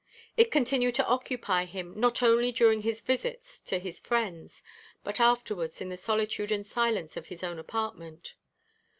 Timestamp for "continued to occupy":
0.49-1.65